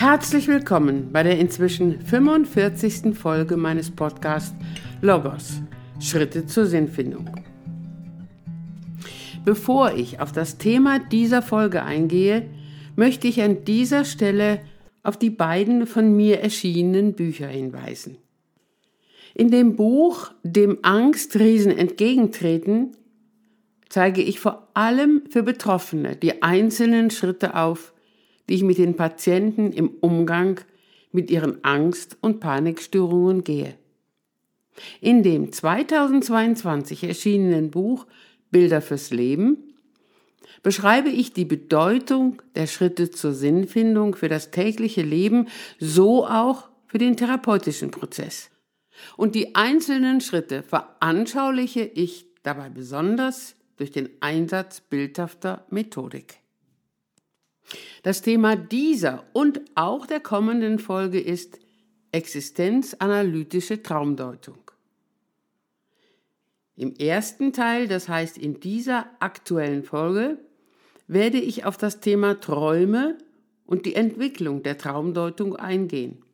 Herzlich 0.00 0.48
willkommen 0.48 1.12
bei 1.12 1.22
der 1.22 1.38
inzwischen 1.38 2.00
45. 2.00 3.14
Folge 3.14 3.58
meines 3.58 3.90
Podcasts 3.90 4.54
Logos 5.02 5.60
Schritte 6.00 6.46
zur 6.46 6.64
Sinnfindung. 6.64 7.28
Bevor 9.44 9.92
ich 9.92 10.18
auf 10.18 10.32
das 10.32 10.56
Thema 10.56 11.00
dieser 11.00 11.42
Folge 11.42 11.82
eingehe, 11.82 12.48
möchte 12.96 13.28
ich 13.28 13.42
an 13.42 13.66
dieser 13.66 14.06
Stelle 14.06 14.60
auf 15.02 15.18
die 15.18 15.28
beiden 15.28 15.86
von 15.86 16.16
mir 16.16 16.40
erschienenen 16.40 17.12
Bücher 17.12 17.48
hinweisen. 17.48 18.16
In 19.34 19.50
dem 19.50 19.76
Buch 19.76 20.30
Dem 20.42 20.78
Angstriesen 20.80 21.76
entgegentreten 21.76 22.96
zeige 23.90 24.22
ich 24.22 24.40
vor 24.40 24.66
allem 24.72 25.24
für 25.28 25.42
Betroffene 25.42 26.16
die 26.16 26.42
einzelnen 26.42 27.10
Schritte 27.10 27.54
auf, 27.54 27.92
die 28.50 28.56
ich 28.56 28.62
mit 28.64 28.78
den 28.78 28.96
Patienten 28.96 29.72
im 29.72 29.90
Umgang 30.00 30.60
mit 31.12 31.30
ihren 31.30 31.62
Angst- 31.64 32.16
und 32.20 32.40
Panikstörungen 32.40 33.44
gehe. 33.44 33.76
In 35.00 35.22
dem 35.22 35.52
2022 35.52 37.04
erschienenen 37.04 37.70
Buch 37.70 38.06
Bilder 38.50 38.82
fürs 38.82 39.10
Leben 39.10 39.74
beschreibe 40.64 41.10
ich 41.10 41.32
die 41.32 41.44
Bedeutung 41.44 42.42
der 42.56 42.66
Schritte 42.66 43.12
zur 43.12 43.34
Sinnfindung 43.34 44.16
für 44.16 44.28
das 44.28 44.50
tägliche 44.50 45.02
Leben, 45.02 45.46
so 45.78 46.26
auch 46.26 46.68
für 46.86 46.98
den 46.98 47.16
therapeutischen 47.16 47.92
Prozess. 47.92 48.50
Und 49.16 49.36
die 49.36 49.54
einzelnen 49.54 50.20
Schritte 50.20 50.64
veranschauliche 50.64 51.82
ich 51.82 52.26
dabei 52.42 52.68
besonders 52.68 53.54
durch 53.76 53.92
den 53.92 54.10
Einsatz 54.18 54.80
bildhafter 54.80 55.64
Methodik. 55.70 56.39
Das 58.02 58.22
Thema 58.22 58.56
dieser 58.56 59.24
und 59.32 59.60
auch 59.74 60.06
der 60.06 60.20
kommenden 60.20 60.78
Folge 60.78 61.20
ist 61.20 61.58
existenzanalytische 62.12 63.82
Traumdeutung. 63.82 64.58
Im 66.76 66.94
ersten 66.94 67.52
Teil, 67.52 67.88
das 67.88 68.08
heißt 68.08 68.38
in 68.38 68.58
dieser 68.60 69.10
aktuellen 69.20 69.84
Folge, 69.84 70.38
werde 71.06 71.38
ich 71.38 71.64
auf 71.64 71.76
das 71.76 72.00
Thema 72.00 72.40
Träume 72.40 73.18
und 73.66 73.84
die 73.84 73.94
Entwicklung 73.94 74.62
der 74.62 74.78
Traumdeutung 74.78 75.56
eingehen. 75.56 76.24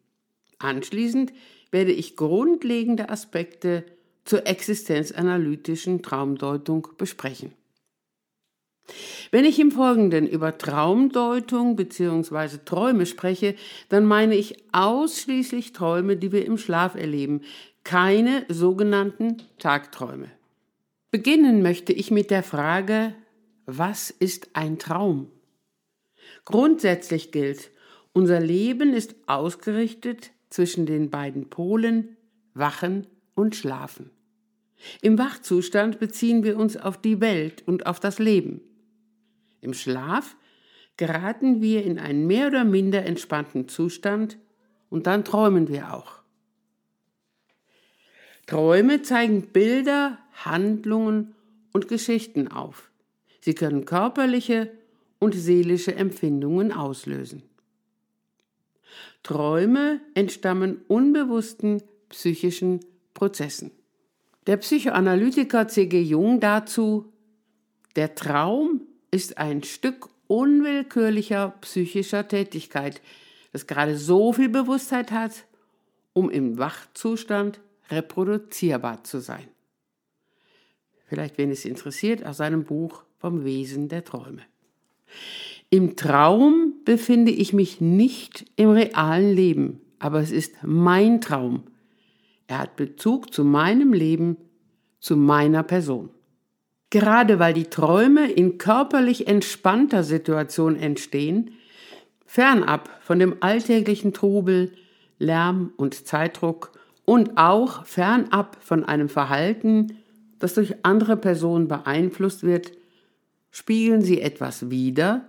Anschließend 0.58 1.32
werde 1.70 1.92
ich 1.92 2.16
grundlegende 2.16 3.08
Aspekte 3.08 3.84
zur 4.24 4.46
existenzanalytischen 4.46 6.02
Traumdeutung 6.02 6.88
besprechen. 6.96 7.52
Wenn 9.30 9.44
ich 9.44 9.58
im 9.58 9.72
Folgenden 9.72 10.26
über 10.26 10.58
Traumdeutung 10.58 11.76
bzw. 11.76 12.58
Träume 12.64 13.06
spreche, 13.06 13.54
dann 13.88 14.04
meine 14.04 14.36
ich 14.36 14.64
ausschließlich 14.72 15.72
Träume, 15.72 16.16
die 16.16 16.32
wir 16.32 16.46
im 16.46 16.58
Schlaf 16.58 16.94
erleben, 16.94 17.42
keine 17.84 18.44
sogenannten 18.48 19.38
Tagträume. 19.58 20.30
Beginnen 21.10 21.62
möchte 21.62 21.92
ich 21.92 22.10
mit 22.10 22.30
der 22.30 22.42
Frage, 22.42 23.14
was 23.64 24.10
ist 24.10 24.50
ein 24.54 24.78
Traum? 24.78 25.30
Grundsätzlich 26.44 27.32
gilt, 27.32 27.70
unser 28.12 28.40
Leben 28.40 28.92
ist 28.92 29.14
ausgerichtet 29.26 30.30
zwischen 30.50 30.86
den 30.86 31.10
beiden 31.10 31.48
Polen 31.50 32.16
Wachen 32.54 33.06
und 33.34 33.54
Schlafen. 33.54 34.10
Im 35.02 35.18
Wachzustand 35.18 35.98
beziehen 35.98 36.44
wir 36.44 36.56
uns 36.56 36.76
auf 36.76 37.00
die 37.00 37.20
Welt 37.20 37.62
und 37.66 37.86
auf 37.86 38.00
das 38.00 38.18
Leben. 38.18 38.60
Im 39.66 39.74
Schlaf 39.74 40.36
geraten 40.96 41.60
wir 41.60 41.84
in 41.84 41.98
einen 41.98 42.28
mehr 42.28 42.46
oder 42.46 42.64
minder 42.64 43.04
entspannten 43.04 43.66
Zustand 43.66 44.38
und 44.90 45.08
dann 45.08 45.24
träumen 45.24 45.66
wir 45.66 45.92
auch. 45.92 46.20
Träume 48.46 49.02
zeigen 49.02 49.48
Bilder, 49.48 50.18
Handlungen 50.32 51.34
und 51.72 51.88
Geschichten 51.88 52.46
auf. 52.46 52.92
Sie 53.40 53.54
können 53.54 53.86
körperliche 53.86 54.70
und 55.18 55.34
seelische 55.34 55.96
Empfindungen 55.96 56.70
auslösen. 56.70 57.42
Träume 59.24 60.00
entstammen 60.14 60.80
unbewussten 60.86 61.82
psychischen 62.08 62.84
Prozessen. 63.14 63.72
Der 64.46 64.58
Psychoanalytiker 64.58 65.66
C.G. 65.66 66.00
Jung 66.02 66.38
dazu, 66.38 67.12
der 67.96 68.14
Traum 68.14 68.86
ist 69.16 69.38
ein 69.38 69.62
Stück 69.62 70.10
unwillkürlicher 70.26 71.54
psychischer 71.62 72.28
Tätigkeit, 72.28 73.00
das 73.50 73.66
gerade 73.66 73.96
so 73.96 74.34
viel 74.34 74.50
Bewusstheit 74.50 75.10
hat, 75.10 75.32
um 76.12 76.28
im 76.28 76.58
Wachzustand 76.58 77.58
reproduzierbar 77.90 79.04
zu 79.04 79.20
sein. 79.20 79.48
Vielleicht, 81.06 81.38
wenn 81.38 81.50
es 81.50 81.64
interessiert, 81.64 82.26
aus 82.26 82.36
seinem 82.36 82.64
Buch 82.64 83.04
vom 83.16 83.44
Wesen 83.44 83.88
der 83.88 84.04
Träume. 84.04 84.42
Im 85.70 85.96
Traum 85.96 86.74
befinde 86.84 87.32
ich 87.32 87.54
mich 87.54 87.80
nicht 87.80 88.44
im 88.56 88.68
realen 88.68 89.32
Leben, 89.34 89.80
aber 89.98 90.20
es 90.20 90.30
ist 90.30 90.56
mein 90.62 91.22
Traum. 91.22 91.62
Er 92.48 92.58
hat 92.58 92.76
Bezug 92.76 93.32
zu 93.32 93.44
meinem 93.44 93.94
Leben, 93.94 94.36
zu 95.00 95.16
meiner 95.16 95.62
Person. 95.62 96.10
Gerade 96.90 97.38
weil 97.38 97.52
die 97.52 97.64
Träume 97.64 98.30
in 98.30 98.58
körperlich 98.58 99.26
entspannter 99.26 100.04
Situation 100.04 100.76
entstehen, 100.76 101.50
fernab 102.26 102.88
von 103.02 103.18
dem 103.18 103.36
alltäglichen 103.40 104.12
Trubel, 104.12 104.72
Lärm 105.18 105.72
und 105.76 106.06
Zeitdruck 106.06 106.72
und 107.04 107.36
auch 107.36 107.84
fernab 107.84 108.58
von 108.60 108.84
einem 108.84 109.08
Verhalten, 109.08 109.98
das 110.38 110.54
durch 110.54 110.84
andere 110.84 111.16
Personen 111.16 111.66
beeinflusst 111.66 112.42
wird, 112.42 112.72
spiegeln 113.50 114.02
sie 114.02 114.20
etwas 114.20 114.70
wider, 114.70 115.24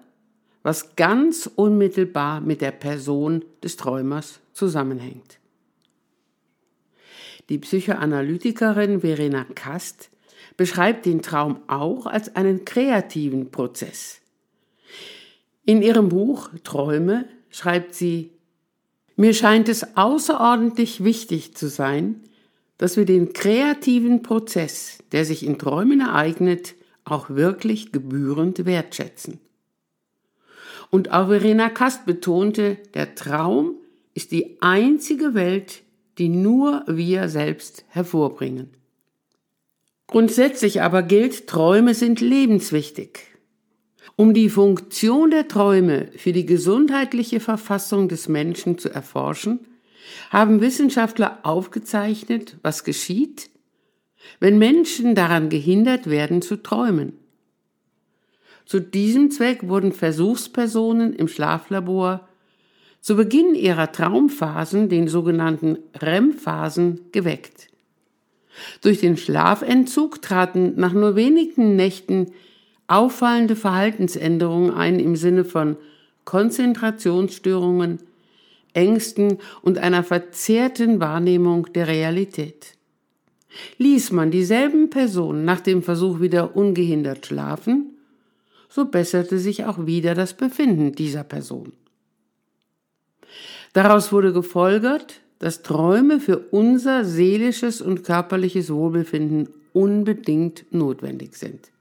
was 0.64 0.96
ganz 0.96 1.50
unmittelbar 1.56 2.42
mit 2.42 2.62
der 2.62 2.72
Person 2.72 3.46
des 3.64 3.78
Träumers 3.78 4.42
zusammenhängt. 4.52 5.40
Die 7.50 7.58
Psychoanalytikerin 7.58 9.00
Verena 9.00 9.46
Kast 9.56 10.10
beschreibt 10.56 11.06
den 11.06 11.22
Traum 11.22 11.60
auch 11.68 12.06
als 12.06 12.36
einen 12.36 12.66
kreativen 12.66 13.52
Prozess. 13.52 14.20
In 15.66 15.82
ihrem 15.82 16.10
Buch 16.10 16.50
Träume 16.64 17.26
schreibt 17.50 17.94
sie, 17.94 18.32
mir 19.16 19.34
scheint 19.34 19.68
es 19.68 19.98
außerordentlich 19.98 21.04
wichtig 21.04 21.56
zu 21.56 21.68
sein, 21.68 22.22
dass 22.78 22.98
wir 22.98 23.06
den 23.06 23.34
kreativen 23.34 24.22
Prozess, 24.22 25.00
der 25.12 25.26
sich 25.26 25.44
in 25.46 25.58
Träumen 25.58 26.00
ereignet, 26.02 26.76
auch 27.04 27.30
wirklich 27.30 27.92
gebührend 27.92 28.66
wertschätzen. 28.66 29.40
Und 30.90 31.12
auch 31.12 31.28
Verena 31.28 31.70
Kast 31.70 32.06
betonte, 32.06 32.78
der 32.94 33.16
Traum 33.16 33.76
ist 34.14 34.32
die 34.32 34.62
einzige 34.62 35.34
Welt, 35.34 35.84
die 36.18 36.30
nur 36.30 36.84
wir 36.88 37.30
selbst 37.30 37.86
hervorbringen. 37.90 38.77
Grundsätzlich 40.08 40.82
aber 40.82 41.04
gilt, 41.04 41.48
Träume 41.48 41.94
sind 41.94 42.22
lebenswichtig. 42.22 43.20
Um 44.16 44.34
die 44.34 44.50
Funktion 44.50 45.30
der 45.30 45.48
Träume 45.48 46.08
für 46.16 46.32
die 46.32 46.46
gesundheitliche 46.46 47.40
Verfassung 47.40 48.08
des 48.08 48.30
Menschen 48.30 48.78
zu 48.78 48.90
erforschen, 48.90 49.60
haben 50.30 50.62
Wissenschaftler 50.62 51.40
aufgezeichnet, 51.44 52.58
was 52.64 52.84
geschieht, 52.84 53.50
wenn 54.40 54.58
Menschen 54.58 55.14
daran 55.14 55.50
gehindert 55.50 56.10
werden 56.10 56.42
zu 56.42 56.56
träumen. 56.58 57.14
Zu 58.66 58.82
diesem 58.82 59.30
Zweck 59.30 59.68
wurden 59.68 59.92
Versuchspersonen 59.92 61.14
im 61.14 61.28
Schlaflabor 61.28 62.28
zu 63.02 63.16
Beginn 63.16 63.56
ihrer 63.56 63.92
Traumphasen, 63.92 64.90
den 64.90 65.08
sogenannten 65.08 65.78
REM-Phasen, 65.94 67.12
geweckt. 67.12 67.67
Durch 68.82 69.00
den 69.00 69.18
Schlafentzug 69.18 70.22
traten 70.22 70.74
nach 70.76 70.94
nur 70.94 71.16
wenigen 71.16 71.76
Nächten 71.76 72.32
auffallende 72.88 73.56
Verhaltensänderungen 73.56 74.74
ein 74.74 75.00
im 75.00 75.16
Sinne 75.16 75.46
von 75.46 75.78
Konzentrationsstörungen, 76.26 78.00
Ängsten 78.74 79.40
und 79.62 79.78
einer 79.78 80.04
verzerrten 80.04 81.00
Wahrnehmung 81.00 81.72
der 81.74 81.88
Realität. 81.88 82.76
Ließ 83.78 84.12
man 84.12 84.32
dieselben 84.32 84.90
Personen 84.90 85.46
nach 85.46 85.62
dem 85.62 85.82
Versuch 85.82 86.20
wieder 86.20 86.56
ungehindert 86.56 87.26
schlafen, 87.26 87.98
so 88.70 88.86
besserte 88.86 89.40
sich 89.40 89.66
auch 89.66 89.86
wieder 89.86 90.14
das 90.14 90.34
Befinden 90.34 90.92
dieser 90.92 91.24
Person. 91.24 91.74
Daraus 93.74 94.12
wurde 94.12 94.34
gefolgert, 94.34 95.22
dass 95.40 95.62
Träume 95.62 96.20
für 96.20 96.38
unser 96.38 97.06
seelisches 97.06 97.82
und 97.82 98.04
körperliches 98.04 98.72
Wohlbefinden 98.72 99.50
unbedingt 99.74 100.66
notwendig 100.72 101.36
sind. 101.36 101.72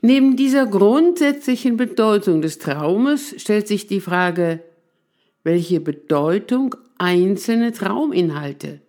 Neben 0.00 0.36
dieser 0.36 0.66
grundsätzlichen 0.66 1.76
Bedeutung 1.76 2.40
des 2.40 2.58
Traumes 2.58 3.34
stellt 3.38 3.66
sich 3.66 3.86
die 3.86 4.00
Frage, 4.00 4.60
welche 5.42 5.80
Bedeutung 5.80 6.76
einzelne 6.98 7.72
Trauminhalte 7.72 8.80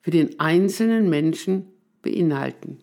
für 0.00 0.10
den 0.10 0.40
einzelnen 0.40 1.08
Menschen 1.08 1.66
beinhalten. 2.02 2.78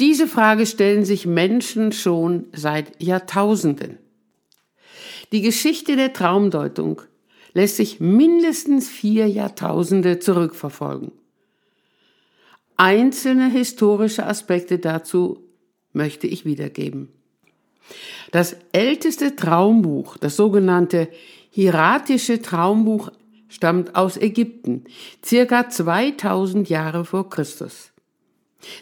Diese 0.00 0.26
Frage 0.26 0.66
stellen 0.66 1.04
sich 1.04 1.26
Menschen 1.26 1.92
schon 1.92 2.46
seit 2.52 3.00
Jahrtausenden. 3.00 3.98
Die 5.32 5.40
Geschichte 5.40 5.96
der 5.96 6.12
Traumdeutung 6.12 7.00
lässt 7.54 7.76
sich 7.76 8.00
mindestens 8.00 8.88
vier 8.88 9.28
Jahrtausende 9.28 10.18
zurückverfolgen. 10.18 11.12
Einzelne 12.76 13.48
historische 13.48 14.26
Aspekte 14.26 14.78
dazu 14.78 15.38
möchte 15.92 16.26
ich 16.26 16.44
wiedergeben. 16.44 17.08
Das 18.32 18.56
älteste 18.72 19.36
Traumbuch, 19.36 20.16
das 20.16 20.36
sogenannte 20.36 21.08
hieratische 21.50 22.42
Traumbuch, 22.42 23.10
stammt 23.48 23.94
aus 23.94 24.16
Ägypten, 24.16 24.84
circa 25.24 25.70
2000 25.70 26.68
Jahre 26.68 27.04
vor 27.04 27.30
Christus. 27.30 27.92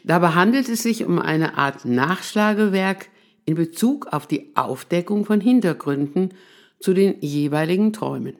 Dabei 0.05 0.29
handelt 0.29 0.69
es 0.71 0.83
sich 0.83 1.05
um 1.05 1.19
eine 1.19 1.59
Art 1.59 1.85
Nachschlagewerk 1.85 3.09
in 3.45 3.57
Bezug 3.57 4.07
auf 4.07 4.27
die 4.27 4.53
Aufdeckung 4.55 5.27
von 5.27 5.41
Hintergründen 5.41 6.31
zu 6.81 6.95
den 6.95 7.21
jeweiligen 7.21 7.93
Träumen. 7.93 8.37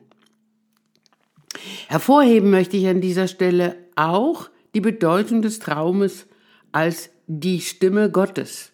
Hervorheben 1.87 2.49
möchte 2.49 2.77
ich 2.77 2.87
an 2.87 3.01
dieser 3.01 3.27
Stelle 3.27 3.75
auch 3.95 4.49
die 4.73 4.81
Bedeutung 4.81 5.41
des 5.41 5.59
Traumes 5.59 6.25
als 6.71 7.09
die 7.27 7.61
Stimme 7.61 8.09
Gottes. 8.09 8.71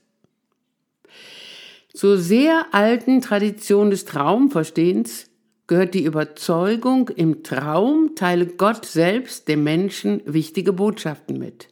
Zur 1.93 2.17
sehr 2.17 2.67
alten 2.71 3.21
Tradition 3.21 3.89
des 3.89 4.05
Traumverstehens 4.05 5.29
gehört 5.67 5.93
die 5.93 6.03
Überzeugung, 6.03 7.09
im 7.09 7.43
Traum 7.43 8.15
teile 8.15 8.47
Gott 8.47 8.85
selbst 8.85 9.47
dem 9.47 9.63
Menschen 9.63 10.21
wichtige 10.25 10.73
Botschaften 10.73 11.37
mit. 11.37 11.67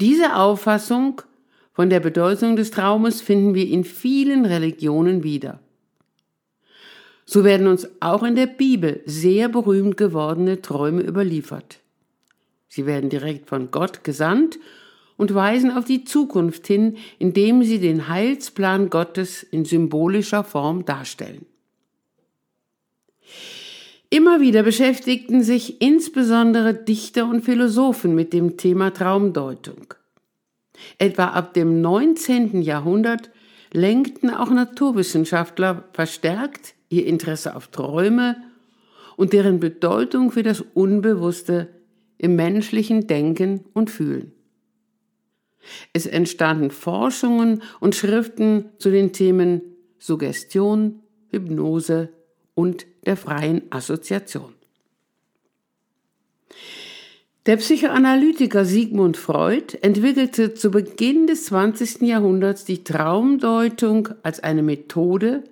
Diese 0.00 0.36
Auffassung 0.36 1.22
von 1.72 1.90
der 1.90 2.00
Bedeutung 2.00 2.56
des 2.56 2.70
Traumes 2.70 3.20
finden 3.20 3.54
wir 3.54 3.68
in 3.68 3.84
vielen 3.84 4.44
Religionen 4.44 5.22
wieder. 5.22 5.60
So 7.30 7.44
werden 7.44 7.66
uns 7.66 7.86
auch 8.00 8.22
in 8.22 8.36
der 8.36 8.46
Bibel 8.46 9.02
sehr 9.04 9.50
berühmt 9.50 9.98
gewordene 9.98 10.62
Träume 10.62 11.02
überliefert. 11.02 11.80
Sie 12.68 12.86
werden 12.86 13.10
direkt 13.10 13.50
von 13.50 13.70
Gott 13.70 14.02
gesandt 14.02 14.58
und 15.18 15.34
weisen 15.34 15.70
auf 15.70 15.84
die 15.84 16.04
Zukunft 16.04 16.66
hin, 16.66 16.96
indem 17.18 17.62
sie 17.64 17.80
den 17.80 18.08
Heilsplan 18.08 18.88
Gottes 18.88 19.42
in 19.42 19.66
symbolischer 19.66 20.42
Form 20.42 20.86
darstellen. 20.86 21.44
Immer 24.08 24.40
wieder 24.40 24.62
beschäftigten 24.62 25.42
sich 25.42 25.82
insbesondere 25.82 26.72
Dichter 26.72 27.28
und 27.28 27.42
Philosophen 27.42 28.14
mit 28.14 28.32
dem 28.32 28.56
Thema 28.56 28.90
Traumdeutung. 28.94 29.92
Etwa 30.96 31.26
ab 31.26 31.52
dem 31.52 31.82
19. 31.82 32.62
Jahrhundert 32.62 33.28
lenkten 33.70 34.30
auch 34.30 34.48
Naturwissenschaftler 34.48 35.84
verstärkt 35.92 36.74
ihr 36.88 37.06
Interesse 37.06 37.54
auf 37.56 37.68
Träume 37.68 38.36
und 39.16 39.32
deren 39.32 39.60
Bedeutung 39.60 40.30
für 40.30 40.42
das 40.42 40.62
Unbewusste 40.74 41.68
im 42.18 42.36
menschlichen 42.36 43.06
Denken 43.06 43.64
und 43.74 43.90
Fühlen. 43.90 44.32
Es 45.92 46.06
entstanden 46.06 46.70
Forschungen 46.70 47.62
und 47.80 47.94
Schriften 47.94 48.66
zu 48.78 48.90
den 48.90 49.12
Themen 49.12 49.60
Suggestion, 49.98 51.00
Hypnose 51.30 52.10
und 52.54 52.86
der 53.04 53.16
freien 53.16 53.62
Assoziation. 53.70 54.54
Der 57.46 57.56
Psychoanalytiker 57.56 58.64
Sigmund 58.64 59.16
Freud 59.16 59.78
entwickelte 59.80 60.54
zu 60.54 60.70
Beginn 60.70 61.26
des 61.26 61.46
20. 61.46 62.02
Jahrhunderts 62.02 62.64
die 62.64 62.84
Traumdeutung 62.84 64.10
als 64.22 64.40
eine 64.40 64.62
Methode, 64.62 65.44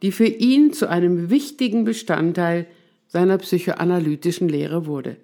die 0.00 0.12
für 0.12 0.26
ihn 0.26 0.72
zu 0.72 0.88
einem 0.88 1.30
wichtigen 1.30 1.84
Bestandteil 1.84 2.66
seiner 3.06 3.38
psychoanalytischen 3.38 4.48
Lehre 4.48 4.86
wurde. 4.86 5.16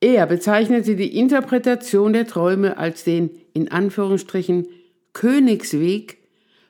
Er 0.00 0.26
bezeichnete 0.26 0.96
die 0.96 1.16
Interpretation 1.16 2.12
der 2.12 2.26
Träume 2.26 2.76
als 2.76 3.04
den 3.04 3.30
in 3.54 3.70
Anführungsstrichen 3.70 4.66
Königsweg 5.12 6.18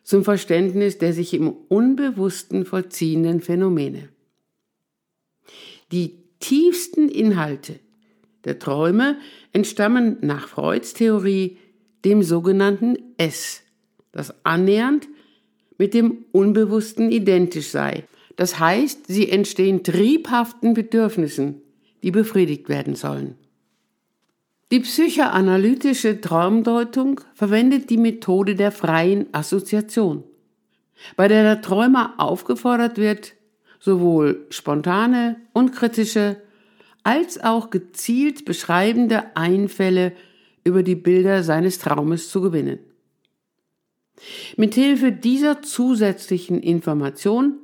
zum 0.02 0.22
Verständnis 0.22 0.98
der 0.98 1.12
sich 1.12 1.34
im 1.34 1.48
Unbewussten 1.68 2.64
vollziehenden 2.64 3.40
Phänomene. 3.40 4.08
Die 5.90 6.12
tiefsten 6.38 7.08
Inhalte 7.08 7.80
der 8.44 8.60
Träume 8.60 9.18
entstammen 9.52 10.18
nach 10.20 10.46
Freuds 10.46 10.94
Theorie 10.94 11.58
dem 12.04 12.22
sogenannten 12.22 12.96
S, 13.16 13.62
das 14.12 14.32
annähernd 14.44 15.08
mit 15.78 15.94
dem 15.94 16.24
Unbewussten 16.32 17.10
identisch 17.10 17.68
sei. 17.68 18.04
Das 18.36 18.58
heißt, 18.58 19.06
sie 19.06 19.30
entstehen 19.30 19.82
triebhaften 19.82 20.74
Bedürfnissen, 20.74 21.62
die 22.02 22.10
befriedigt 22.10 22.68
werden 22.68 22.94
sollen. 22.94 23.36
Die 24.72 24.80
psychoanalytische 24.80 26.20
Traumdeutung 26.20 27.20
verwendet 27.34 27.88
die 27.88 27.98
Methode 27.98 28.56
der 28.56 28.72
freien 28.72 29.32
Assoziation, 29.32 30.24
bei 31.14 31.28
der 31.28 31.44
der 31.44 31.62
Träumer 31.62 32.14
aufgefordert 32.18 32.98
wird, 32.98 33.34
sowohl 33.78 34.46
spontane 34.50 35.36
und 35.52 35.72
kritische 35.72 36.36
als 37.04 37.40
auch 37.42 37.70
gezielt 37.70 38.44
beschreibende 38.44 39.36
Einfälle 39.36 40.12
über 40.64 40.82
die 40.82 40.96
Bilder 40.96 41.44
seines 41.44 41.78
Traumes 41.78 42.28
zu 42.30 42.40
gewinnen. 42.40 42.80
Mithilfe 44.56 45.12
dieser 45.12 45.62
zusätzlichen 45.62 46.62
Information 46.62 47.58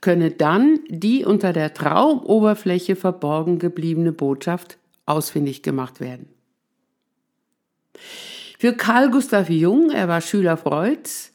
könne 0.00 0.30
dann 0.30 0.80
die 0.88 1.24
unter 1.24 1.52
der 1.52 1.74
Traumoberfläche 1.74 2.96
verborgen 2.96 3.58
gebliebene 3.58 4.12
Botschaft 4.12 4.78
ausfindig 5.06 5.62
gemacht 5.62 6.00
werden. 6.00 6.28
Für 8.58 8.74
Carl 8.74 9.10
Gustav 9.10 9.48
Jung, 9.50 9.90
er 9.90 10.08
war 10.08 10.20
Schüler 10.20 10.56
Freuds, 10.56 11.32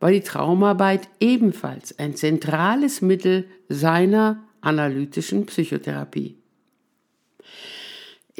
war 0.00 0.10
die 0.10 0.20
Traumarbeit 0.20 1.08
ebenfalls 1.20 1.98
ein 1.98 2.14
zentrales 2.14 3.02
Mittel 3.02 3.46
seiner 3.68 4.42
analytischen 4.60 5.46
Psychotherapie. 5.46 6.37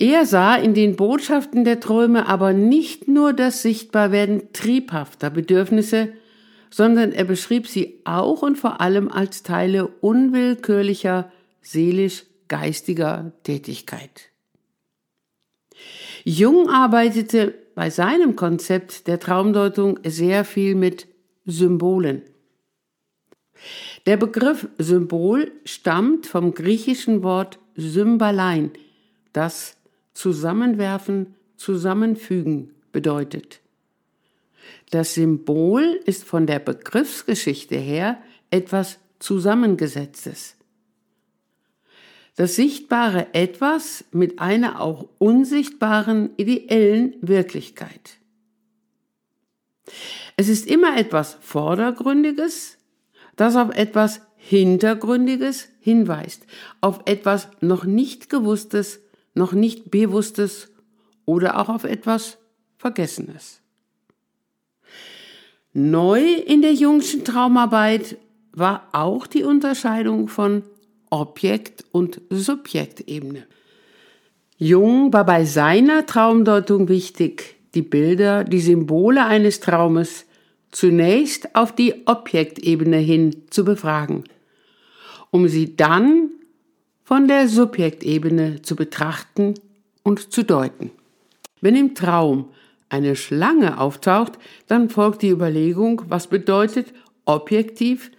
Er 0.01 0.27
sah 0.27 0.55
in 0.55 0.75
den 0.75 0.95
Botschaften 0.95 1.65
der 1.65 1.81
Träume 1.81 2.27
aber 2.27 2.53
nicht 2.53 3.09
nur 3.09 3.33
das 3.33 3.63
Sichtbarwerden 3.63 4.53
triebhafter 4.53 5.29
Bedürfnisse, 5.29 6.13
sondern 6.71 7.11
er 7.11 7.25
beschrieb 7.25 7.67
sie 7.67 7.99
auch 8.05 8.43
und 8.43 8.57
vor 8.57 8.81
allem 8.81 9.11
als 9.11 9.43
Teile 9.43 9.89
unwillkürlicher 9.89 11.33
seelisch-geistiger 11.63 13.33
Tätigkeit. 13.43 14.31
Jung 16.23 16.69
arbeitete 16.69 17.55
bei 17.75 17.91
seinem 17.91 18.37
Konzept 18.37 19.09
der 19.09 19.19
Traumdeutung 19.19 19.99
sehr 20.05 20.45
viel 20.45 20.77
mit 20.77 21.09
Symbolen. 21.45 22.23
Der 24.07 24.17
Begriff 24.17 24.69
Symbol 24.79 25.51
stammt 25.65 26.27
vom 26.29 26.55
griechischen 26.55 27.25
Wort 27.25 27.59
Symbalein, 27.75 28.71
das 29.33 29.78
zusammenwerfen, 30.19 31.37
zusammenfügen 31.57 32.75
bedeutet. 32.91 33.61
Das 34.91 35.15
Symbol 35.15 36.01
ist 36.07 36.25
von 36.25 36.45
der 36.45 36.59
Begriffsgeschichte 36.59 37.77
her 37.77 38.21
etwas 38.51 38.99
Zusammengesetztes. 39.21 40.57
Das 42.35 42.57
sichtbare 42.57 43.33
Etwas 43.33 44.07
mit 44.11 44.41
einer 44.41 44.81
auch 44.81 45.09
unsichtbaren 45.19 46.31
ideellen 46.37 47.15
Wirklichkeit. 47.21 48.19
Es 50.37 50.49
ist 50.49 50.67
immer 50.67 50.97
etwas 50.97 51.39
Vordergründiges, 51.41 52.79
das 53.37 53.55
auf 53.55 53.71
etwas 53.77 54.21
Hintergründiges 54.35 55.69
hinweist, 55.79 56.45
auf 56.81 57.03
etwas 57.07 57.49
noch 57.61 57.85
nicht 57.85 58.31
Gewusstes, 58.31 59.01
noch 59.39 59.53
nicht 59.53 59.91
Bewusstes 59.91 60.69
oder 61.25 61.59
auch 61.59 61.69
auf 61.69 61.85
etwas 61.85 62.39
Vergessenes. 62.77 63.61
Neu 65.73 66.23
in 66.23 66.63
der 66.63 66.75
jungschen 66.75 67.25
Traumarbeit 67.25 68.17
war 68.53 68.89
auch 68.93 69.27
die 69.27 69.45
Unterscheidung 69.45 70.29
von 70.29 70.63
Objekt- 71.11 71.85
und 71.93 72.21
Subjektebene. 72.31 73.47
Jung 74.57 75.13
war 75.13 75.25
bei 75.25 75.45
seiner 75.45 76.05
Traumdeutung 76.05 76.89
wichtig, 76.89 77.57
die 77.75 77.83
Bilder, 77.83 78.45
die 78.45 78.61
Symbole 78.61 79.25
eines 79.25 79.61
Traumes 79.61 80.27
zunächst 80.71 81.55
auf 81.55 81.75
die 81.75 82.07
Objektebene 82.07 82.97
hin 82.97 83.45
zu 83.51 83.65
befragen, 83.65 84.25
um 85.31 85.49
sie 85.49 85.77
dann 85.77 86.28
von 87.09 87.27
der 87.27 87.49
Subjektebene 87.49 88.61
zu 88.61 88.77
betrachten 88.77 89.55
und 90.03 90.31
zu 90.31 90.43
deuten. 90.45 90.91
Wenn 91.63 91.75
im 91.75 91.95
Traum 91.95 92.51
eine 92.91 93.17
Schlange 93.17 93.81
auftaucht, 93.81 94.33
dann 94.67 94.91
folgt 94.91 95.23
die 95.23 95.31
Überlegung, 95.31 96.03
was 96.09 96.27
bedeutet 96.27 96.93
objektiv 97.25 98.11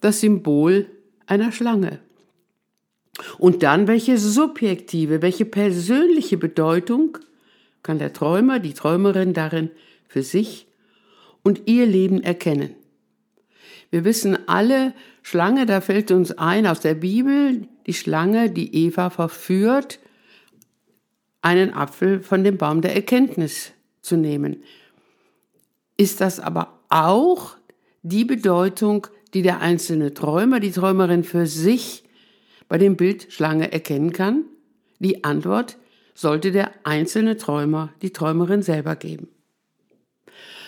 das 0.00 0.20
Symbol 0.20 0.86
einer 1.26 1.52
Schlange. 1.52 1.98
Und 3.36 3.62
dann 3.62 3.86
welche 3.86 4.16
subjektive, 4.16 5.20
welche 5.20 5.44
persönliche 5.44 6.38
Bedeutung 6.38 7.18
kann 7.82 7.98
der 7.98 8.14
Träumer, 8.14 8.60
die 8.60 8.72
Träumerin 8.72 9.34
darin 9.34 9.70
für 10.08 10.22
sich 10.22 10.66
und 11.42 11.60
ihr 11.66 11.84
Leben 11.84 12.22
erkennen. 12.22 12.70
Wir 13.90 14.06
wissen 14.06 14.38
alle, 14.48 14.94
Schlange, 15.20 15.66
da 15.66 15.82
fällt 15.82 16.10
uns 16.10 16.32
ein 16.32 16.66
aus 16.66 16.80
der 16.80 16.94
Bibel, 16.94 17.68
die 17.88 17.94
Schlange, 17.94 18.50
die 18.50 18.84
Eva 18.84 19.08
verführt, 19.08 19.98
einen 21.40 21.72
Apfel 21.72 22.20
von 22.20 22.44
dem 22.44 22.58
Baum 22.58 22.82
der 22.82 22.94
Erkenntnis 22.94 23.72
zu 24.02 24.16
nehmen. 24.16 24.62
Ist 25.96 26.20
das 26.20 26.38
aber 26.38 26.78
auch 26.90 27.56
die 28.02 28.26
Bedeutung, 28.26 29.06
die 29.32 29.40
der 29.40 29.60
einzelne 29.60 30.12
Träumer, 30.12 30.60
die 30.60 30.70
Träumerin 30.70 31.24
für 31.24 31.46
sich 31.46 32.04
bei 32.68 32.76
dem 32.76 32.96
Bild 32.96 33.32
Schlange 33.32 33.72
erkennen 33.72 34.12
kann? 34.12 34.44
Die 34.98 35.24
Antwort 35.24 35.78
sollte 36.14 36.52
der 36.52 36.72
einzelne 36.84 37.38
Träumer, 37.38 37.94
die 38.02 38.12
Träumerin 38.12 38.60
selber 38.60 38.96
geben. 38.96 39.28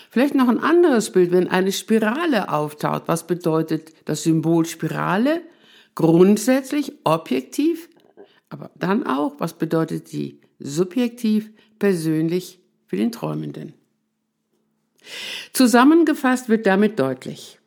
Vielleicht 0.09 0.35
noch 0.35 0.49
ein 0.49 0.59
anderes 0.59 1.13
Bild, 1.13 1.33
wenn 1.33 1.49
eine 1.49 1.71
Spirale 1.71 2.51
auftaucht. 2.51 3.03
Was 3.07 3.27
bedeutet 3.27 3.93
das 4.07 4.23
Symbol 4.23 4.65
Spirale? 4.65 5.43
Grundsätzlich 6.01 6.95
objektiv, 7.05 7.91
aber 8.49 8.71
dann 8.75 9.07
auch, 9.07 9.35
was 9.39 9.53
bedeutet 9.53 10.09
sie 10.09 10.41
subjektiv, 10.59 11.51
persönlich 11.79 12.59
für 12.87 12.97
den 12.97 13.13
Träumenden? 13.13 13.75
Zusammengefasst 15.53 16.49
wird 16.49 16.65
damit 16.65 16.99
deutlich, 16.99 17.59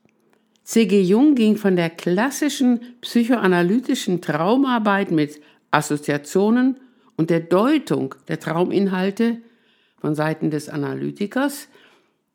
C.G. 0.63 0.99
Jung 1.03 1.35
ging 1.35 1.57
von 1.57 1.75
der 1.75 1.91
klassischen 1.91 2.79
psychoanalytischen 3.01 4.19
Traumarbeit 4.19 5.11
mit 5.11 5.39
Assoziationen 5.69 6.77
und 7.15 7.29
der 7.29 7.41
Deutung 7.41 8.15
der 8.29 8.39
Trauminhalte 8.39 9.43
von 10.01 10.15
Seiten 10.15 10.49
des 10.49 10.69
Analytikers 10.69 11.67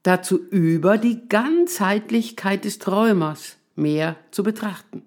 dazu 0.04 0.38
über, 0.50 0.96
die 0.96 1.28
Ganzheitlichkeit 1.28 2.64
des 2.64 2.78
Träumers 2.78 3.56
mehr 3.74 4.14
zu 4.30 4.44
betrachten. 4.44 5.02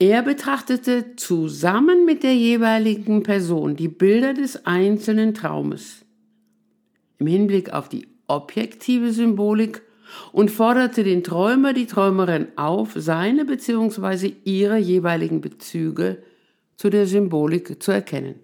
Er 0.00 0.22
betrachtete 0.22 1.16
zusammen 1.16 2.04
mit 2.04 2.22
der 2.22 2.34
jeweiligen 2.34 3.24
Person 3.24 3.74
die 3.74 3.88
Bilder 3.88 4.32
des 4.32 4.64
einzelnen 4.64 5.34
Traumes 5.34 6.04
im 7.18 7.26
Hinblick 7.26 7.72
auf 7.72 7.88
die 7.88 8.06
objektive 8.28 9.12
Symbolik 9.12 9.82
und 10.32 10.50
forderte 10.50 11.02
den 11.02 11.24
Träumer, 11.24 11.72
die 11.72 11.86
Träumerin 11.86 12.48
auf, 12.54 12.92
seine 12.94 13.44
bzw. 13.44 14.34
ihre 14.44 14.78
jeweiligen 14.78 15.40
Bezüge 15.40 16.22
zu 16.76 16.90
der 16.90 17.06
Symbolik 17.06 17.82
zu 17.82 17.90
erkennen. 17.90 18.36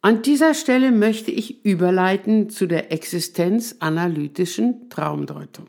An 0.00 0.22
dieser 0.22 0.54
Stelle 0.54 0.90
möchte 0.90 1.30
ich 1.30 1.64
überleiten 1.64 2.50
zu 2.50 2.66
der 2.66 2.90
existenzanalytischen 2.90 4.90
Traumdeutung. 4.90 5.68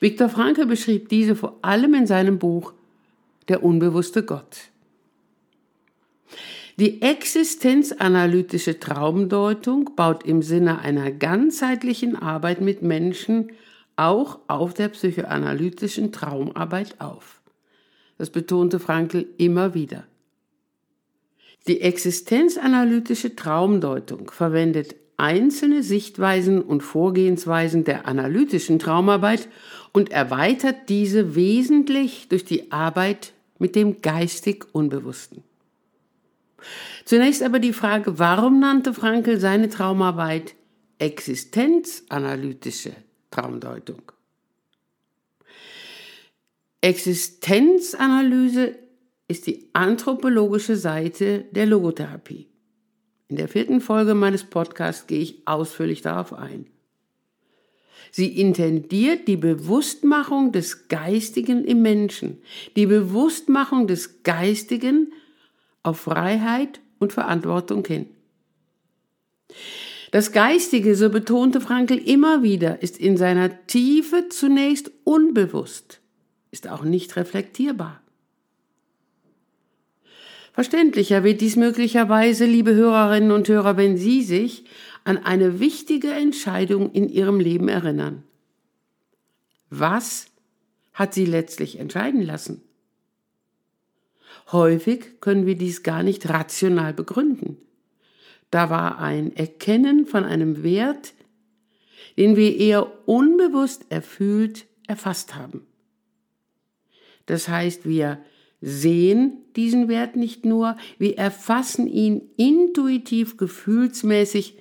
Viktor 0.00 0.28
Frankl 0.28 0.66
beschrieb 0.66 1.08
diese 1.08 1.36
vor 1.36 1.58
allem 1.62 1.94
in 1.94 2.06
seinem 2.06 2.38
Buch 2.38 2.72
Der 3.48 3.62
unbewusste 3.62 4.22
Gott. 4.24 4.70
Die 6.76 7.02
existenzanalytische 7.02 8.80
Traumdeutung 8.80 9.94
baut 9.94 10.24
im 10.24 10.42
Sinne 10.42 10.80
einer 10.80 11.12
ganzheitlichen 11.12 12.16
Arbeit 12.16 12.60
mit 12.60 12.82
Menschen 12.82 13.52
auch 13.96 14.40
auf 14.48 14.74
der 14.74 14.88
psychoanalytischen 14.88 16.10
Traumarbeit 16.10 17.00
auf. 17.00 17.40
Das 18.18 18.30
betonte 18.30 18.80
Frankl 18.80 19.26
immer 19.38 19.74
wieder. 19.74 20.04
Die 21.68 21.80
existenzanalytische 21.80 23.36
Traumdeutung 23.36 24.30
verwendet 24.30 24.96
einzelne 25.16 25.82
Sichtweisen 25.82 26.62
und 26.62 26.82
Vorgehensweisen 26.82 27.84
der 27.84 28.06
analytischen 28.06 28.78
Traumarbeit 28.78 29.48
und 29.92 30.10
erweitert 30.10 30.88
diese 30.88 31.34
wesentlich 31.34 32.28
durch 32.28 32.44
die 32.44 32.72
Arbeit 32.72 33.32
mit 33.58 33.76
dem 33.76 34.02
geistig 34.02 34.66
Unbewussten. 34.72 35.42
Zunächst 37.04 37.42
aber 37.42 37.58
die 37.58 37.72
Frage, 37.72 38.18
warum 38.18 38.60
nannte 38.60 38.94
Frankl 38.94 39.38
seine 39.38 39.68
Traumarbeit 39.68 40.54
existenzanalytische 40.98 42.92
Traumdeutung? 43.30 44.02
Existenzanalyse 46.80 48.78
ist 49.28 49.46
die 49.46 49.70
anthropologische 49.72 50.76
Seite 50.76 51.44
der 51.50 51.66
Logotherapie. 51.66 52.48
In 53.28 53.36
der 53.36 53.48
vierten 53.48 53.80
Folge 53.80 54.14
meines 54.14 54.44
Podcasts 54.44 55.06
gehe 55.06 55.20
ich 55.20 55.46
ausführlich 55.46 56.02
darauf 56.02 56.32
ein. 56.32 56.66
Sie 58.10 58.38
intendiert 58.38 59.26
die 59.26 59.36
Bewusstmachung 59.36 60.52
des 60.52 60.88
Geistigen 60.88 61.64
im 61.64 61.82
Menschen, 61.82 62.42
die 62.76 62.86
Bewusstmachung 62.86 63.88
des 63.88 64.22
Geistigen 64.22 65.12
auf 65.82 66.00
Freiheit 66.00 66.80
und 67.00 67.12
Verantwortung 67.12 67.84
hin. 67.84 68.06
Das 70.12 70.30
Geistige, 70.30 70.94
so 70.94 71.10
betonte 71.10 71.60
Frankl 71.60 71.98
immer 71.98 72.44
wieder, 72.44 72.82
ist 72.82 72.98
in 72.98 73.16
seiner 73.16 73.66
Tiefe 73.66 74.28
zunächst 74.28 74.92
unbewusst, 75.02 76.00
ist 76.52 76.68
auch 76.68 76.84
nicht 76.84 77.16
reflektierbar. 77.16 78.03
Verständlicher 80.54 81.24
wird 81.24 81.40
dies 81.40 81.56
möglicherweise, 81.56 82.46
liebe 82.46 82.76
Hörerinnen 82.76 83.32
und 83.32 83.48
Hörer, 83.48 83.76
wenn 83.76 83.96
Sie 83.96 84.22
sich 84.22 84.64
an 85.02 85.18
eine 85.18 85.58
wichtige 85.58 86.12
Entscheidung 86.12 86.92
in 86.92 87.08
Ihrem 87.08 87.40
Leben 87.40 87.66
erinnern. 87.66 88.22
Was 89.68 90.28
hat 90.92 91.12
Sie 91.12 91.26
letztlich 91.26 91.80
entscheiden 91.80 92.22
lassen? 92.22 92.62
Häufig 94.52 95.20
können 95.20 95.44
wir 95.44 95.56
dies 95.56 95.82
gar 95.82 96.04
nicht 96.04 96.28
rational 96.28 96.94
begründen. 96.94 97.56
Da 98.52 98.70
war 98.70 99.00
ein 99.00 99.34
Erkennen 99.34 100.06
von 100.06 100.22
einem 100.22 100.62
Wert, 100.62 101.14
den 102.16 102.36
wir 102.36 102.56
eher 102.56 103.08
unbewusst 103.08 103.86
erfüllt 103.88 104.66
erfasst 104.86 105.34
haben. 105.34 105.66
Das 107.26 107.48
heißt, 107.48 107.88
wir 107.88 108.20
sehen 108.66 109.44
diesen 109.56 109.88
Wert 109.88 110.16
nicht 110.16 110.46
nur, 110.46 110.76
wir 110.98 111.18
erfassen 111.18 111.86
ihn 111.86 112.22
intuitiv, 112.38 113.36
gefühlsmäßig 113.36 114.56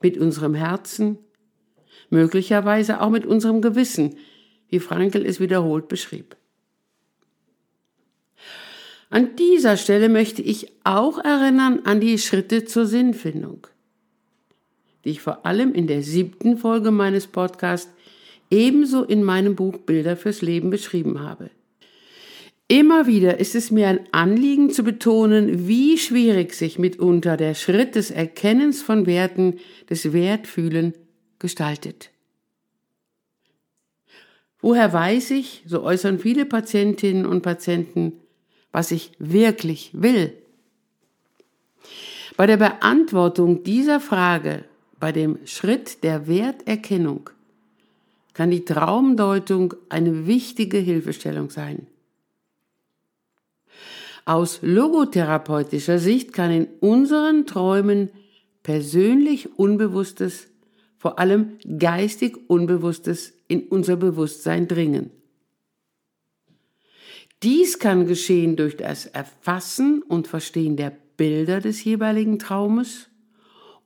mit 0.00 0.18
unserem 0.18 0.54
Herzen, 0.54 1.18
möglicherweise 2.10 3.00
auch 3.00 3.10
mit 3.10 3.26
unserem 3.26 3.60
Gewissen, 3.60 4.14
wie 4.68 4.78
Frankel 4.78 5.26
es 5.26 5.40
wiederholt 5.40 5.88
beschrieb. 5.88 6.36
An 9.10 9.34
dieser 9.34 9.76
Stelle 9.76 10.08
möchte 10.08 10.42
ich 10.42 10.68
auch 10.84 11.18
erinnern 11.18 11.80
an 11.84 12.00
die 12.00 12.18
Schritte 12.18 12.64
zur 12.64 12.86
Sinnfindung, 12.86 13.66
die 15.04 15.10
ich 15.10 15.20
vor 15.22 15.44
allem 15.44 15.74
in 15.74 15.88
der 15.88 16.02
siebten 16.04 16.56
Folge 16.56 16.92
meines 16.92 17.26
Podcasts 17.26 17.92
ebenso 18.48 19.02
in 19.02 19.24
meinem 19.24 19.56
Buch 19.56 19.78
Bilder 19.78 20.16
fürs 20.16 20.40
Leben 20.40 20.70
beschrieben 20.70 21.18
habe. 21.18 21.50
Immer 22.70 23.08
wieder 23.08 23.40
ist 23.40 23.56
es 23.56 23.72
mir 23.72 23.88
ein 23.88 23.98
Anliegen 24.12 24.70
zu 24.70 24.84
betonen, 24.84 25.66
wie 25.66 25.98
schwierig 25.98 26.54
sich 26.54 26.78
mitunter 26.78 27.36
der 27.36 27.54
Schritt 27.54 27.96
des 27.96 28.12
Erkennens 28.12 28.80
von 28.80 29.06
Werten, 29.06 29.58
des 29.90 30.12
Wertfühlen 30.12 30.94
gestaltet. 31.40 32.10
Woher 34.60 34.92
weiß 34.92 35.32
ich, 35.32 35.64
so 35.66 35.82
äußern 35.82 36.20
viele 36.20 36.46
Patientinnen 36.46 37.26
und 37.26 37.42
Patienten, 37.42 38.12
was 38.70 38.92
ich 38.92 39.10
wirklich 39.18 39.90
will? 39.92 40.32
Bei 42.36 42.46
der 42.46 42.56
Beantwortung 42.56 43.64
dieser 43.64 43.98
Frage, 43.98 44.64
bei 45.00 45.10
dem 45.10 45.40
Schritt 45.44 46.04
der 46.04 46.28
Werterkennung, 46.28 47.30
kann 48.32 48.52
die 48.52 48.64
Traumdeutung 48.64 49.74
eine 49.88 50.28
wichtige 50.28 50.78
Hilfestellung 50.78 51.50
sein. 51.50 51.88
Aus 54.24 54.60
logotherapeutischer 54.62 55.98
Sicht 55.98 56.32
kann 56.32 56.50
in 56.50 56.68
unseren 56.80 57.46
Träumen 57.46 58.10
persönlich 58.62 59.58
Unbewusstes, 59.58 60.48
vor 60.98 61.18
allem 61.18 61.58
geistig 61.78 62.38
Unbewusstes 62.48 63.32
in 63.48 63.62
unser 63.68 63.96
Bewusstsein 63.96 64.68
dringen. 64.68 65.10
Dies 67.42 67.78
kann 67.78 68.06
geschehen 68.06 68.56
durch 68.56 68.76
das 68.76 69.06
Erfassen 69.06 70.02
und 70.02 70.28
Verstehen 70.28 70.76
der 70.76 70.92
Bilder 71.16 71.60
des 71.60 71.82
jeweiligen 71.84 72.38
Traumes 72.38 73.08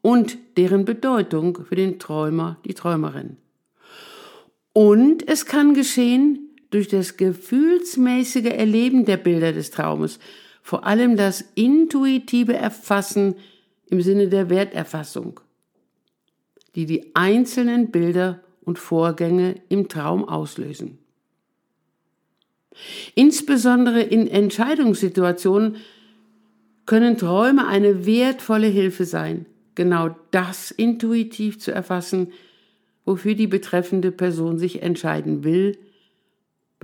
und 0.02 0.38
deren 0.56 0.84
Bedeutung 0.84 1.64
für 1.64 1.76
den 1.76 2.00
Träumer, 2.00 2.58
die 2.64 2.74
Träumerin. 2.74 3.36
Und 4.72 5.26
es 5.28 5.46
kann 5.46 5.72
geschehen 5.72 6.43
durch 6.74 6.88
das 6.88 7.16
gefühlsmäßige 7.16 8.46
Erleben 8.46 9.04
der 9.04 9.16
Bilder 9.16 9.52
des 9.52 9.70
Traumes, 9.70 10.18
vor 10.60 10.84
allem 10.84 11.16
das 11.16 11.44
intuitive 11.54 12.54
Erfassen 12.54 13.36
im 13.86 14.00
Sinne 14.00 14.26
der 14.26 14.50
Werterfassung, 14.50 15.38
die 16.74 16.86
die 16.86 17.14
einzelnen 17.14 17.92
Bilder 17.92 18.40
und 18.62 18.80
Vorgänge 18.80 19.54
im 19.68 19.88
Traum 19.88 20.28
auslösen. 20.28 20.98
Insbesondere 23.14 24.02
in 24.02 24.26
Entscheidungssituationen 24.26 25.76
können 26.86 27.16
Träume 27.16 27.68
eine 27.68 28.04
wertvolle 28.04 28.66
Hilfe 28.66 29.04
sein, 29.04 29.46
genau 29.76 30.16
das 30.32 30.72
intuitiv 30.72 31.60
zu 31.60 31.70
erfassen, 31.70 32.32
wofür 33.04 33.36
die 33.36 33.46
betreffende 33.46 34.10
Person 34.10 34.58
sich 34.58 34.82
entscheiden 34.82 35.44
will, 35.44 35.78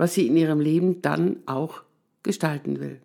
was 0.01 0.15
sie 0.15 0.25
in 0.25 0.35
ihrem 0.35 0.59
Leben 0.59 1.03
dann 1.03 1.43
auch 1.45 1.83
gestalten 2.23 2.79
will. 2.79 2.99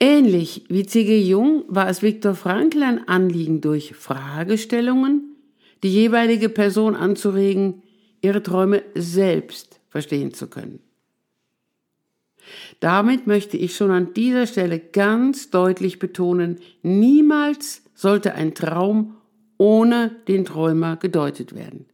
Ähnlich 0.00 0.64
wie 0.68 0.84
C.G. 0.84 1.22
Jung 1.22 1.62
war 1.68 1.88
es 1.88 2.02
Viktor 2.02 2.34
Frankl 2.34 2.82
ein 2.82 3.06
Anliegen, 3.06 3.60
durch 3.60 3.94
Fragestellungen 3.94 5.36
die 5.84 5.92
jeweilige 5.92 6.48
Person 6.48 6.96
anzuregen, 6.96 7.84
ihre 8.22 8.42
Träume 8.42 8.82
selbst 8.96 9.78
verstehen 9.88 10.34
zu 10.34 10.48
können. 10.48 10.80
Damit 12.80 13.28
möchte 13.28 13.56
ich 13.56 13.76
schon 13.76 13.92
an 13.92 14.14
dieser 14.14 14.48
Stelle 14.48 14.80
ganz 14.80 15.48
deutlich 15.48 16.00
betonen, 16.00 16.58
niemals 16.82 17.82
sollte 17.94 18.34
ein 18.34 18.56
Traum 18.56 19.14
ohne 19.58 20.10
den 20.26 20.44
Träumer 20.44 20.96
gedeutet 20.96 21.54
werden. 21.54 21.86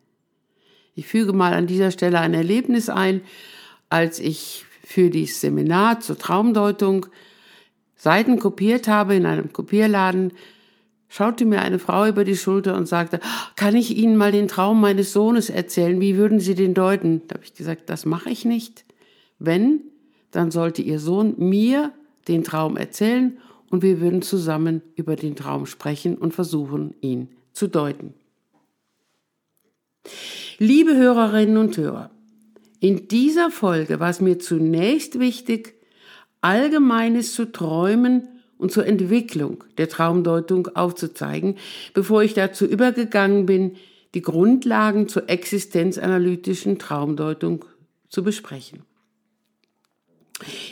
Ich 0.94 1.06
füge 1.06 1.32
mal 1.32 1.54
an 1.54 1.66
dieser 1.66 1.90
Stelle 1.90 2.20
ein 2.20 2.34
Erlebnis 2.34 2.88
ein, 2.88 3.22
als 3.88 4.18
ich 4.18 4.64
für 4.84 5.10
dieses 5.10 5.40
Seminar 5.40 6.00
zur 6.00 6.18
Traumdeutung 6.18 7.06
Seiten 7.96 8.38
kopiert 8.38 8.88
habe 8.88 9.14
in 9.14 9.26
einem 9.26 9.52
Kopierladen, 9.52 10.32
schaute 11.08 11.44
mir 11.44 11.60
eine 11.60 11.78
Frau 11.78 12.06
über 12.06 12.24
die 12.24 12.36
Schulter 12.36 12.74
und 12.76 12.86
sagte, 12.86 13.20
kann 13.56 13.76
ich 13.76 13.96
Ihnen 13.96 14.16
mal 14.16 14.32
den 14.32 14.48
Traum 14.48 14.80
meines 14.80 15.12
Sohnes 15.12 15.50
erzählen? 15.50 16.00
Wie 16.00 16.16
würden 16.16 16.40
Sie 16.40 16.54
den 16.54 16.72
deuten? 16.72 17.22
Da 17.28 17.34
habe 17.34 17.44
ich 17.44 17.52
gesagt, 17.52 17.90
das 17.90 18.06
mache 18.06 18.30
ich 18.30 18.46
nicht. 18.46 18.86
Wenn, 19.38 19.82
dann 20.30 20.50
sollte 20.50 20.80
Ihr 20.80 20.98
Sohn 20.98 21.34
mir 21.36 21.92
den 22.26 22.42
Traum 22.42 22.76
erzählen 22.76 23.36
und 23.70 23.82
wir 23.82 24.00
würden 24.00 24.22
zusammen 24.22 24.82
über 24.94 25.14
den 25.16 25.36
Traum 25.36 25.66
sprechen 25.66 26.16
und 26.16 26.32
versuchen, 26.32 26.94
ihn 27.00 27.28
zu 27.52 27.68
deuten. 27.68 28.14
Liebe 30.62 30.94
Hörerinnen 30.94 31.56
und 31.56 31.78
Hörer, 31.78 32.10
in 32.80 33.08
dieser 33.08 33.50
Folge 33.50 33.98
war 33.98 34.10
es 34.10 34.20
mir 34.20 34.38
zunächst 34.38 35.18
wichtig, 35.18 35.72
Allgemeines 36.42 37.32
zu 37.32 37.50
träumen 37.50 38.28
und 38.58 38.70
zur 38.70 38.84
Entwicklung 38.84 39.64
der 39.78 39.88
Traumdeutung 39.88 40.66
aufzuzeigen, 40.74 41.56
bevor 41.94 42.22
ich 42.22 42.34
dazu 42.34 42.66
übergegangen 42.66 43.46
bin, 43.46 43.76
die 44.12 44.20
Grundlagen 44.20 45.08
zur 45.08 45.30
existenzanalytischen 45.30 46.78
Traumdeutung 46.78 47.64
zu 48.10 48.22
besprechen. 48.22 48.82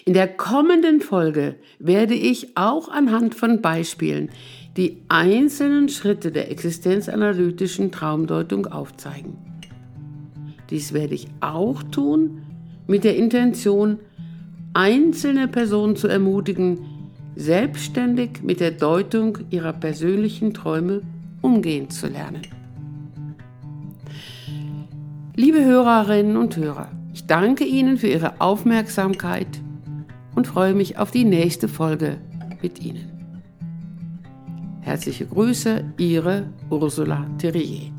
In 0.04 0.12
der 0.12 0.28
kommenden 0.28 1.00
Folge 1.00 1.54
werde 1.78 2.12
ich 2.12 2.58
auch 2.58 2.90
anhand 2.90 3.34
von 3.34 3.62
Beispielen 3.62 4.28
die 4.76 4.98
einzelnen 5.08 5.88
Schritte 5.88 6.30
der 6.30 6.50
existenzanalytischen 6.50 7.90
Traumdeutung 7.90 8.66
aufzeigen. 8.66 9.57
Dies 10.70 10.92
werde 10.92 11.14
ich 11.14 11.28
auch 11.40 11.82
tun 11.84 12.42
mit 12.86 13.04
der 13.04 13.16
Intention, 13.16 13.98
einzelne 14.74 15.48
Personen 15.48 15.96
zu 15.96 16.08
ermutigen, 16.08 16.78
selbstständig 17.36 18.42
mit 18.42 18.60
der 18.60 18.72
Deutung 18.72 19.38
ihrer 19.50 19.72
persönlichen 19.72 20.52
Träume 20.52 21.02
umgehen 21.40 21.88
zu 21.90 22.08
lernen. 22.08 22.42
Liebe 25.36 25.64
Hörerinnen 25.64 26.36
und 26.36 26.56
Hörer, 26.56 26.88
ich 27.14 27.26
danke 27.26 27.64
Ihnen 27.64 27.96
für 27.96 28.08
Ihre 28.08 28.40
Aufmerksamkeit 28.40 29.60
und 30.34 30.46
freue 30.48 30.74
mich 30.74 30.98
auf 30.98 31.10
die 31.10 31.24
nächste 31.24 31.68
Folge 31.68 32.18
mit 32.60 32.84
Ihnen. 32.84 33.10
Herzliche 34.80 35.26
Grüße, 35.26 35.84
Ihre 35.98 36.46
Ursula 36.70 37.26
Terrier. 37.38 37.97